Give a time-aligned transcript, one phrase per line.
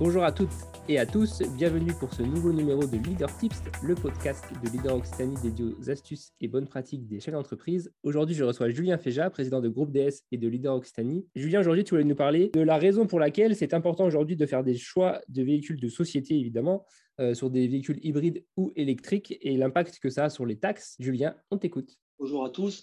[0.00, 0.50] Bonjour à toutes
[0.88, 4.96] et à tous, bienvenue pour ce nouveau numéro de Leader Tips, le podcast de Leader
[4.96, 7.92] Occitanie dédié aux astuces et bonnes pratiques des chefs d'entreprise.
[8.02, 11.28] Aujourd'hui, je reçois Julien Féja, président de Groupe DS et de Leader Occitanie.
[11.36, 14.46] Julien, aujourd'hui, tu voulais nous parler de la raison pour laquelle c'est important aujourd'hui de
[14.46, 16.84] faire des choix de véhicules de société, évidemment,
[17.20, 20.96] euh, sur des véhicules hybrides ou électriques et l'impact que ça a sur les taxes.
[20.98, 21.96] Julien, on t'écoute.
[22.18, 22.82] Bonjour à tous.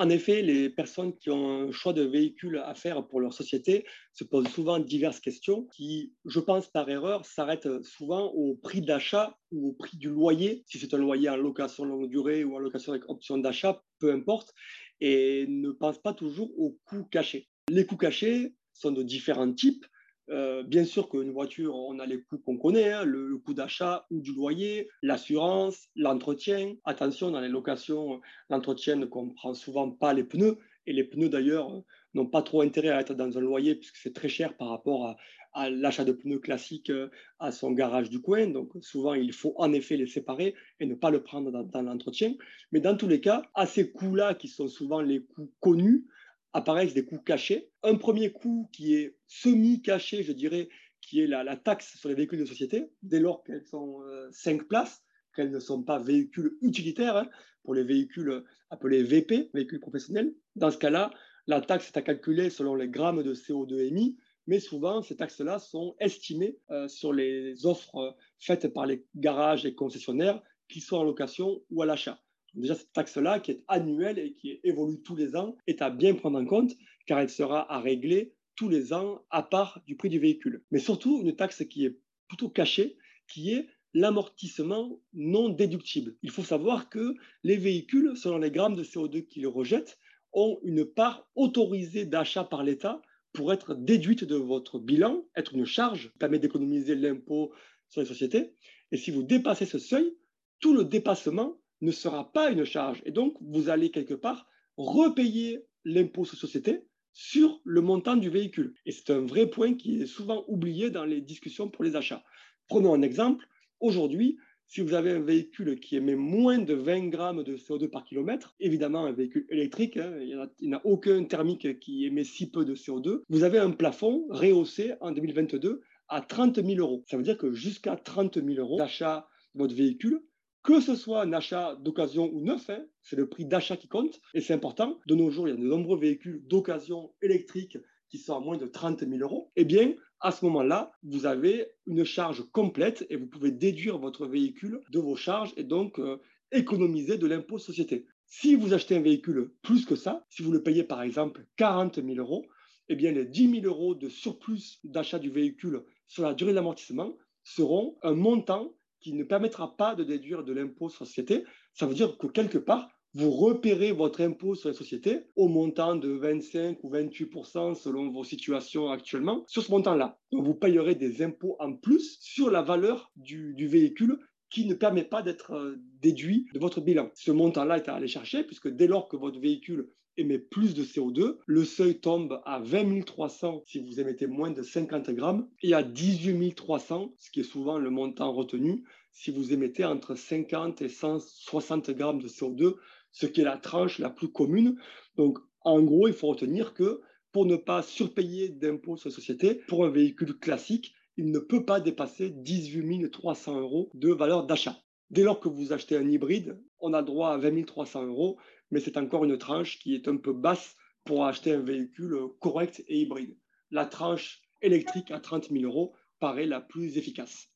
[0.00, 3.84] En effet, les personnes qui ont un choix de véhicule à faire pour leur société
[4.14, 9.36] se posent souvent diverses questions qui, je pense par erreur, s'arrêtent souvent au prix d'achat
[9.52, 12.58] ou au prix du loyer, si c'est un loyer en location longue durée ou en
[12.60, 14.54] location avec option d'achat, peu importe,
[15.02, 17.50] et ne pensent pas toujours aux coûts cachés.
[17.68, 19.84] Les coûts cachés sont de différents types.
[20.30, 24.06] Euh, bien sûr qu'une voiture, on a les coûts qu'on connaît, hein, le, coût d'achat
[24.10, 26.74] ou du loyer, l'assurance, l'entretien.
[26.84, 30.58] Attention, dans les locations, l'entretien ne comprend souvent pas les pneus.
[30.86, 31.82] Et les pneus, d'ailleurs,
[32.14, 35.16] n'ont pas trop intérêt à être dans un loyer puisque c'est très cher par rapport
[35.52, 38.46] à, l'achat de pneus classiques euh, à son garage du coin.
[38.46, 42.34] Donc, souvent, il faut en effet les séparer et ne pas le prendre dans l'entretien.
[42.70, 46.06] Mais dans tous les cas, à ces coûts-là, qui sont souvent les coûts connus,
[46.52, 47.70] apparaissent des coûts cachés.
[47.82, 50.68] Un premier coût qui est semi-caché, je dirais,
[51.00, 54.68] qui est la, taxe sur les véhicules de société, dès lors qu'elles sont euh, cinq
[54.68, 55.02] places,
[55.34, 57.28] qu'elles ne sont pas véhicules utilitaires, hein,
[57.62, 60.34] pour les véhicules appelés VP, véhicules professionnels.
[60.56, 61.10] Dans ce cas-là,
[61.46, 65.58] la taxe est à calculer selon les grammes de CO2 émis, mais souvent, ces taxes-là
[65.58, 70.96] sont estimées euh, sur les offres euh, faites par les garages et concessionnaires qui sont
[70.96, 72.20] en location ou à l'achat.
[72.54, 76.14] Déjà, cette taxe-là, qui est annuelle et qui évolue tous les ans, est à bien
[76.14, 76.72] prendre en compte,
[77.06, 80.64] car elle sera à régler tous les ans à part du prix du véhicule.
[80.70, 82.96] Mais surtout, une taxe qui est plutôt cachée,
[83.28, 86.16] qui est l'amortissement non déductible.
[86.22, 89.98] Il faut savoir que les véhicules, selon les grammes de CO2 qu'ils rejettent,
[90.32, 95.64] ont une part autorisée d'achat par l'État pour être déduite de votre bilan, être une
[95.64, 97.52] charge, permet d'économiser l'impôt
[97.88, 98.52] sur les sociétés.
[98.92, 100.16] Et si vous dépassez ce seuil,
[100.60, 103.02] tout le dépassement ne sera pas une charge.
[103.04, 104.46] Et donc, vous allez quelque part
[104.76, 108.74] repayer l'impôt sur société sur le montant du véhicule.
[108.86, 112.22] Et c'est un vrai point qui est souvent oublié dans les discussions pour les achats.
[112.68, 113.46] Prenons un exemple.
[113.80, 118.04] Aujourd'hui, si vous avez un véhicule qui émet moins de 20 grammes de CO2 par
[118.04, 122.64] kilomètre, évidemment un véhicule électrique, hein, il n'y a, aucun thermique qui émet si peu
[122.64, 127.04] de CO2, vous avez un plafond rehaussé en 2022 à 30 000 euros.
[127.08, 130.22] Ça veut dire que jusqu'à 30 000 euros d'achat de votre véhicule,
[130.62, 134.20] que ce soit un achat d'occasion ou neuf, hein, c'est le prix d'achat qui compte.
[134.34, 134.98] Et c'est important.
[135.06, 137.78] De nos jours, il y a de nombreux véhicules d'occasion électrique
[138.08, 139.52] qui sont à moins de 30 000 euros.
[139.56, 144.26] Eh bien, à ce moment-là, vous avez une charge complète et vous pouvez déduire votre
[144.26, 146.18] véhicule de vos charges et donc euh,
[146.52, 148.06] économiser de l'impôt société.
[148.26, 152.04] Si vous achetez un véhicule plus que ça, si vous le payez par exemple 40
[152.04, 152.44] 000 euros,
[152.88, 157.16] eh bien les 10 000 euros de surplus d'achat du véhicule sur la durée d'amortissement
[157.44, 161.44] seront un montant qui ne permettra pas de déduire de l'impôt sur société.
[161.74, 165.96] Ça veut dire que quelque part, vous repérez votre impôt sur les sociétés au montant
[165.96, 170.18] de 25 ou 28% selon vos situations actuellement, sur ce montant-là.
[170.30, 175.22] Vous payerez des impôts en plus sur la valeur du véhicule qui ne permet pas
[175.22, 177.10] d'être euh, déduit de votre bilan.
[177.14, 180.82] Ce montant-là est à aller chercher puisque dès lors que votre véhicule émet plus de
[180.82, 185.72] CO2, le seuil tombe à 20 300 si vous émettez moins de 50 grammes et
[185.72, 190.82] à 18 300, ce qui est souvent le montant retenu, si vous émettez entre 50
[190.82, 192.74] et 160 grammes de CO2,
[193.12, 194.76] ce qui est la tranche la plus commune.
[195.16, 197.00] Donc, en gros, il faut retenir que
[197.32, 201.66] pour ne pas surpayer d'impôts sur les sociétés, pour un véhicule classique, il ne peut
[201.66, 204.78] pas dépasser 18 300 euros de valeur d'achat.
[205.10, 208.38] Dès lors que vous achetez un hybride, on a droit à 20 300 euros,
[208.70, 212.82] mais c'est encore une tranche qui est un peu basse pour acheter un véhicule correct
[212.88, 213.36] et hybride.
[213.70, 217.48] La tranche électrique à 30 000 euros paraît la plus efficace.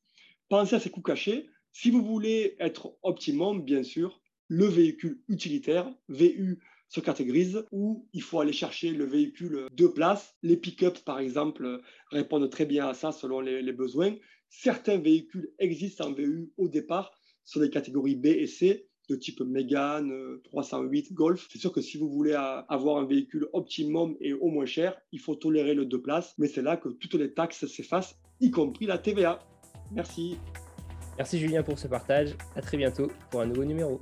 [0.50, 1.48] Pensez à ces coûts cachés.
[1.72, 6.62] Si vous voulez être optimum, bien sûr, le véhicule utilitaire, VU
[6.94, 10.37] sur carte grise, où il faut aller chercher le véhicule de place.
[10.44, 11.81] Les pick-up, par exemple,
[12.12, 14.14] répondent très bien à ça selon les, besoins.
[14.49, 17.11] Certains véhicules existent en VU au départ
[17.44, 20.12] sur les catégories B et C de type Mégane,
[20.44, 21.49] 308, euh, Golf.
[21.50, 25.19] C'est sûr que si vous voulez avoir un véhicule optimum et au moins cher, il
[25.19, 28.87] faut tolérer le deux places, mais c'est là que toutes les taxes s'effacent, y compris
[28.87, 29.41] la TVA.
[29.91, 30.38] Merci.
[31.19, 32.37] Merci Julien pour ce partage.
[32.55, 33.99] À très bientôt pour un nouveau numéro.